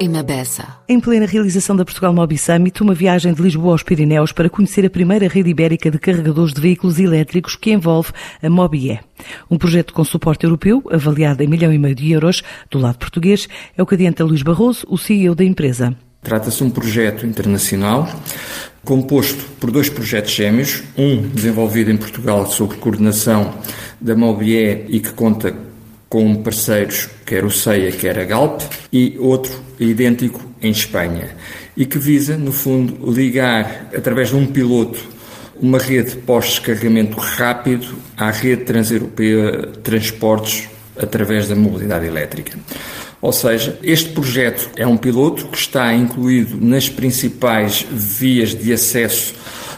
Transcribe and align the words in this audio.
e 0.00 0.08
Mabessa. 0.08 0.66
Em 0.88 0.98
plena 0.98 1.26
realização 1.26 1.76
da 1.76 1.84
Portugal 1.84 2.12
Mobi 2.12 2.38
Summit, 2.38 2.82
uma 2.82 2.94
viagem 2.94 3.32
de 3.32 3.42
Lisboa 3.42 3.72
aos 3.72 3.82
Pirineus 3.82 4.32
para 4.32 4.50
conhecer 4.50 4.84
a 4.84 4.90
primeira 4.90 5.28
rede 5.28 5.50
ibérica 5.50 5.90
de 5.90 5.98
carregadores 5.98 6.52
de 6.52 6.60
veículos 6.60 6.98
elétricos 6.98 7.56
que 7.56 7.72
envolve 7.72 8.10
a 8.42 8.50
Mobie. 8.50 9.00
Um 9.50 9.58
projeto 9.58 9.92
com 9.92 10.04
suporte 10.04 10.44
europeu, 10.44 10.82
avaliado 10.90 11.42
em 11.42 11.46
milhão 11.46 11.72
e 11.72 11.78
meio 11.78 11.94
de 11.94 12.10
euros, 12.10 12.42
do 12.70 12.78
lado 12.78 12.98
português, 12.98 13.48
é 13.76 13.82
o 13.82 13.86
que 13.86 13.94
adianta 13.94 14.24
Luís 14.24 14.42
Barroso, 14.42 14.86
o 14.88 14.98
CEO 14.98 15.34
da 15.34 15.44
empresa. 15.44 15.96
Trata-se 16.22 16.58
de 16.58 16.64
um 16.64 16.70
projeto 16.70 17.26
internacional 17.26 18.08
composto 18.84 19.44
por 19.60 19.70
dois 19.70 19.88
projetos 19.88 20.32
gêmeos, 20.32 20.82
um 20.96 21.22
desenvolvido 21.28 21.90
em 21.90 21.96
Portugal 21.96 22.46
sob 22.46 22.76
coordenação 22.76 23.54
da 24.00 24.14
Mobie 24.16 24.84
e 24.88 25.00
que 25.00 25.12
conta 25.12 25.54
com 26.12 26.34
parceiros, 26.34 27.08
quer 27.24 27.42
o 27.42 27.50
CEIA, 27.50 27.90
quer 27.90 28.18
a 28.18 28.24
Galp, 28.24 28.60
e 28.92 29.16
outro 29.18 29.58
idêntico 29.80 30.42
em 30.60 30.70
Espanha, 30.70 31.30
e 31.74 31.86
que 31.86 31.98
visa, 31.98 32.36
no 32.36 32.52
fundo, 32.52 33.10
ligar, 33.10 33.88
através 33.96 34.28
de 34.28 34.36
um 34.36 34.44
piloto, 34.44 35.02
uma 35.58 35.78
rede 35.78 36.16
pós-descarregamento 36.16 37.18
rápido 37.18 37.96
à 38.14 38.30
rede 38.30 38.64
transeuropeia 38.64 39.52
de 39.52 39.78
transportes 39.78 40.68
através 40.98 41.48
da 41.48 41.56
mobilidade 41.56 42.04
elétrica. 42.04 42.58
Ou 43.18 43.32
seja, 43.32 43.78
este 43.82 44.10
projeto 44.10 44.68
é 44.76 44.86
um 44.86 44.98
piloto 44.98 45.46
que 45.46 45.56
está 45.56 45.94
incluído 45.94 46.58
nas 46.60 46.90
principais 46.90 47.86
vias 47.90 48.54
de 48.54 48.70
acesso 48.70 49.32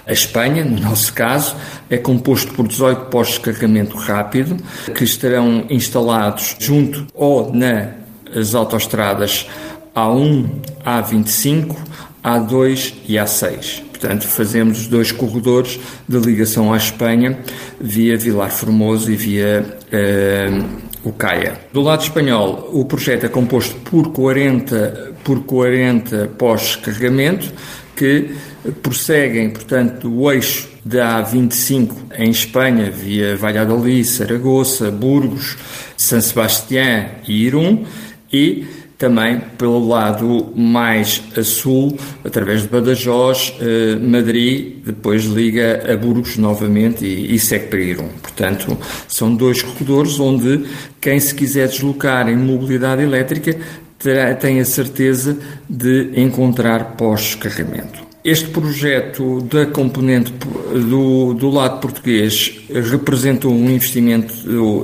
a 0.06 0.12
Espanha, 0.12 0.64
no 0.64 0.78
nosso 0.80 1.12
caso, 1.12 1.56
é 1.88 1.96
composto 1.96 2.52
por 2.52 2.68
18 2.68 3.06
postos 3.06 3.38
de 3.38 3.40
carregamento 3.40 3.96
rápido 3.96 4.56
que 4.94 5.04
estarão 5.04 5.64
instalados 5.70 6.56
junto 6.58 7.06
ou 7.14 7.52
nas 7.52 8.54
autoestradas 8.54 9.48
A1, 9.94 10.46
A25, 10.84 11.76
A2 12.22 12.94
e 13.08 13.14
A6. 13.14 13.82
Portanto, 13.90 14.26
fazemos 14.26 14.80
os 14.80 14.86
dois 14.86 15.10
corredores 15.10 15.80
de 16.06 16.18
ligação 16.18 16.74
à 16.74 16.76
Espanha 16.76 17.38
via 17.80 18.18
Vilar 18.18 18.50
Formoso 18.50 19.10
e 19.10 19.16
via 19.16 19.78
uh, 19.86 20.93
o 21.04 21.12
CAIA. 21.12 21.60
Do 21.72 21.80
lado 21.80 22.02
espanhol, 22.02 22.70
o 22.72 22.84
projeto 22.84 23.26
é 23.26 23.28
composto 23.28 23.74
por 23.80 24.12
40, 24.12 25.14
por 25.22 25.42
40 25.44 26.28
postos 26.38 26.76
de 26.76 26.78
carregamento 26.78 27.52
que 27.96 28.34
prosseguem, 28.82 29.50
portanto, 29.50 30.12
o 30.12 30.30
eixo 30.30 30.68
da 30.84 31.22
A25 31.22 31.92
em 32.18 32.30
Espanha, 32.30 32.90
via 32.90 33.36
Valladolid, 33.36 34.04
Saragoça, 34.04 34.90
Burgos, 34.90 35.56
San 35.96 36.20
Sebastián 36.20 37.06
e 37.26 37.44
Irún, 37.44 37.84
e 38.32 38.66
também 38.98 39.40
pelo 39.58 39.86
lado 39.86 40.52
mais 40.54 41.22
a 41.36 41.42
sul, 41.42 41.98
através 42.24 42.62
de 42.62 42.68
Badajoz, 42.68 43.54
eh, 43.60 43.96
Madrid, 43.96 44.76
depois 44.84 45.24
liga 45.24 45.92
a 45.92 45.96
Burgos 45.96 46.36
novamente 46.36 47.04
e, 47.04 47.34
e 47.34 47.38
segue 47.38 47.66
para 47.66 47.80
Irún. 47.80 48.08
Portanto, 48.22 48.78
são 49.08 49.34
dois 49.34 49.62
corredores 49.62 50.18
onde 50.20 50.64
quem 51.00 51.18
se 51.18 51.34
quiser 51.34 51.68
deslocar 51.68 52.28
em 52.28 52.36
mobilidade 52.36 53.02
elétrica 53.02 53.56
terá, 53.98 54.34
tem 54.34 54.60
a 54.60 54.64
certeza 54.64 55.38
de 55.68 56.10
encontrar 56.16 56.96
pós-carregamento. 56.96 58.04
Este 58.24 58.48
projeto 58.48 59.42
da 59.42 59.66
componente 59.66 60.32
do, 60.32 61.34
do 61.34 61.50
lado 61.50 61.80
português 61.80 62.58
representou 62.90 63.52
um 63.52 63.68
investimento 63.68 64.34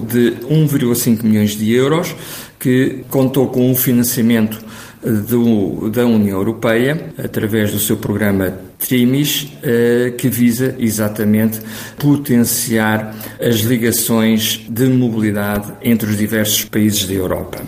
de 0.03 0.33
1,5 0.47 1.23
milhões 1.23 1.57
de 1.57 1.73
euros, 1.73 2.15
que 2.61 3.05
contou 3.09 3.49
com 3.49 3.71
um 3.71 3.75
financiamento 3.75 4.63
do, 5.03 5.89
da 5.89 6.05
União 6.05 6.39
Europeia, 6.39 7.13
através 7.19 7.73
do 7.73 7.79
seu 7.79 7.97
programa 7.97 8.53
TRIMIS, 8.79 9.49
eh, 9.63 10.13
que 10.17 10.29
visa 10.29 10.75
exatamente 10.79 11.59
potenciar 11.99 13.17
as 13.41 13.57
ligações 13.61 14.61
de 14.69 14.87
mobilidade 14.89 15.73
entre 15.83 16.11
os 16.11 16.19
diversos 16.19 16.65
países 16.67 17.07
da 17.07 17.15
Europa. 17.15 17.61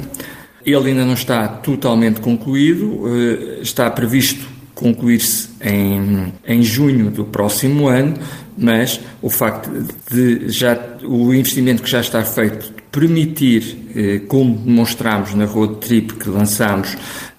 Ele 0.64 0.90
ainda 0.90 1.04
não 1.04 1.14
está 1.14 1.48
totalmente 1.48 2.20
concluído, 2.20 3.04
eh, 3.08 3.62
está 3.62 3.90
previsto 3.90 4.46
concluir-se 4.74 5.48
em, 5.60 6.32
em 6.46 6.62
junho 6.62 7.10
do 7.10 7.24
próximo 7.24 7.88
ano, 7.88 8.14
mas 8.58 9.00
o 9.22 9.30
facto 9.30 9.70
de 10.10 10.50
já 10.50 10.78
o 11.02 11.32
investimento 11.32 11.82
que 11.82 11.90
já 11.90 12.00
está 12.00 12.22
feito 12.24 12.81
permitir, 12.92 13.78
eh, 13.96 14.20
como 14.28 14.54
demonstramos 14.54 15.34
na 15.34 15.46
road 15.46 15.76
trip 15.76 16.12
que 16.14 16.28
lançamos 16.28 16.96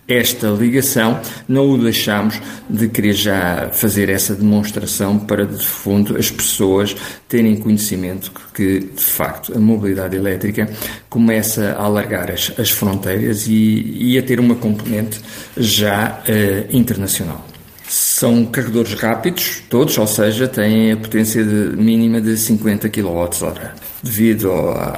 esta 0.08 0.48
ligação, 0.50 1.20
não 1.48 1.70
o 1.70 1.78
deixamos 1.78 2.42
de 2.70 2.90
querer 2.90 3.14
já 3.14 3.70
fazer 3.72 4.10
essa 4.10 4.36
demonstração 4.36 5.18
para, 5.18 5.46
de 5.46 5.66
fundo, 5.66 6.18
as 6.18 6.30
pessoas 6.30 6.96
terem 7.30 7.56
conhecimento 7.56 8.32
que, 8.54 8.80
de 8.80 9.04
facto, 9.04 9.56
a 9.56 9.60
mobilidade 9.60 10.16
elétrica 10.16 10.70
começa 11.10 11.72
a 11.72 11.84
alargar 11.84 12.30
as, 12.30 12.52
as 12.58 12.70
fronteiras 12.70 13.48
e, 13.48 13.96
e, 13.98 14.18
a 14.18 14.22
ter 14.22 14.40
uma 14.40 14.56
componente 14.56 15.22
já 15.56 16.22
uh, 16.28 16.76
internacional. 16.76 17.48
São 17.88 18.46
carregadores 18.46 18.94
rápidos, 18.96 19.62
todos, 19.70 19.98
ou 19.98 20.08
seja, 20.08 20.48
têm 20.48 20.92
a 20.92 20.98
potência 20.98 21.44
de, 21.44 21.78
mínima 21.78 22.20
de 22.20 22.36
50 22.38 22.90
kWh. 22.90 23.93
Devido 24.04 24.52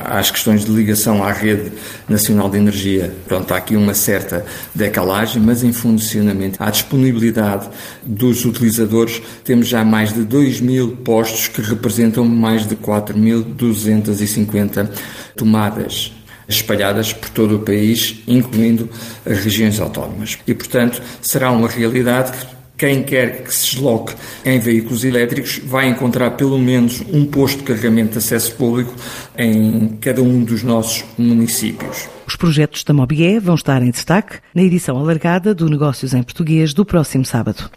às 0.03 0.31
questões 0.31 0.65
de 0.65 0.71
ligação 0.71 1.23
à 1.23 1.31
rede 1.31 1.71
nacional 2.09 2.49
de 2.49 2.57
energia, 2.57 3.13
pronto, 3.27 3.53
há 3.53 3.57
aqui 3.57 3.75
uma 3.75 3.93
certa 3.93 4.43
decalagem, 4.73 5.39
mas 5.39 5.63
em 5.63 5.71
funcionamento, 5.71 6.63
à 6.63 6.71
disponibilidade 6.71 7.69
dos 8.03 8.45
utilizadores, 8.45 9.21
temos 9.43 9.67
já 9.67 9.85
mais 9.85 10.11
de 10.11 10.23
2 10.23 10.59
mil 10.59 10.97
postos 10.97 11.47
que 11.47 11.61
representam 11.61 12.25
mais 12.25 12.67
de 12.67 12.75
4.250 12.75 14.89
tomadas 15.35 16.11
espalhadas 16.47 17.13
por 17.13 17.29
todo 17.29 17.57
o 17.57 17.59
país, 17.59 18.23
incluindo 18.27 18.89
as 19.25 19.37
regiões 19.37 19.79
autónomas. 19.79 20.37
E, 20.47 20.53
portanto, 20.53 21.01
será 21.21 21.51
uma 21.51 21.67
realidade 21.67 22.31
que 22.31 22.55
quem 22.77 23.03
quer 23.03 23.43
que 23.43 23.53
se 23.53 23.75
desloque 23.75 24.13
em 24.43 24.59
veículos 24.59 25.03
elétricos 25.03 25.59
vai 25.63 25.87
encontrar 25.87 26.31
pelo 26.31 26.57
menos 26.57 27.01
um 27.11 27.25
posto 27.25 27.59
de 27.59 27.63
carregamento 27.63 28.13
de 28.13 28.17
acesso 28.17 28.53
público 28.55 28.93
em 29.37 29.97
cada 30.01 30.21
um 30.21 30.43
dos 30.43 30.63
nossos 30.63 31.05
municípios. 31.17 32.07
Os 32.27 32.35
projetos 32.35 32.83
da 32.83 32.93
Mobie 32.93 33.39
vão 33.39 33.55
estar 33.55 33.81
em 33.81 33.91
destaque 33.91 34.39
na 34.53 34.63
edição 34.63 34.97
alargada 34.97 35.53
do 35.53 35.69
Negócios 35.69 36.13
em 36.13 36.23
Português 36.23 36.73
do 36.73 36.85
próximo 36.85 37.23
sábado. 37.23 37.69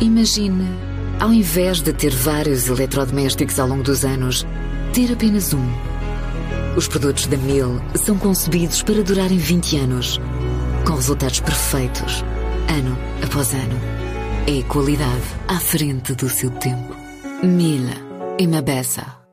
Imagine, 0.00 0.66
ao 1.20 1.32
invés 1.32 1.80
de 1.80 1.92
ter 1.92 2.10
vários 2.10 2.68
eletrodomésticos 2.68 3.58
ao 3.58 3.68
longo 3.68 3.82
dos 3.82 4.04
anos, 4.04 4.46
ter 4.92 5.12
apenas 5.12 5.54
um. 5.54 5.64
Os 6.76 6.88
produtos 6.88 7.26
da 7.26 7.36
Mil 7.36 7.80
são 7.94 8.18
concebidos 8.18 8.82
para 8.82 9.02
durarem 9.02 9.38
20 9.38 9.78
anos, 9.78 10.20
com 10.84 10.94
resultados 10.94 11.40
perfeitos, 11.40 12.24
ano 12.68 12.98
após 13.22 13.54
ano. 13.54 14.03
É 14.46 14.62
qualidade 14.64 15.24
à 15.48 15.58
frente 15.58 16.14
do 16.14 16.28
seu 16.28 16.50
tempo. 16.50 16.94
Mila 17.42 17.94
e 18.38 18.46
Mabessa. 18.46 19.23